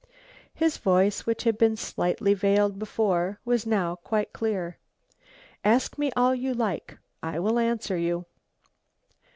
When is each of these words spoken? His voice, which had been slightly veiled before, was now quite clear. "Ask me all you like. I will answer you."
His 0.55 0.77
voice, 0.77 1.27
which 1.27 1.43
had 1.43 1.59
been 1.59 1.75
slightly 1.77 2.33
veiled 2.33 2.79
before, 2.79 3.39
was 3.45 3.67
now 3.67 3.97
quite 3.97 4.33
clear. 4.33 4.79
"Ask 5.63 5.95
me 5.99 6.11
all 6.15 6.33
you 6.33 6.55
like. 6.55 6.97
I 7.21 7.37
will 7.37 7.59
answer 7.59 7.97
you." 7.99 8.25